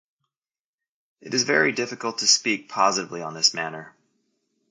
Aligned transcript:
It 1.21 1.35
is 1.35 1.43
very 1.43 1.73
difficult 1.73 2.17
to 2.17 2.27
speak 2.27 2.67
positively 2.67 3.21
on 3.21 3.35
this 3.35 3.53
matter. 3.53 3.93